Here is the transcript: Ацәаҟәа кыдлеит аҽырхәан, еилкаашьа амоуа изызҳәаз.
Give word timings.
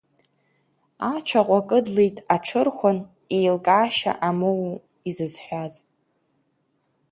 Ацәаҟәа 1.13 1.59
кыдлеит 1.67 2.17
аҽырхәан, 2.35 2.97
еилкаашьа 3.37 4.13
амоуа 4.27 4.75
изызҳәаз. 5.09 5.73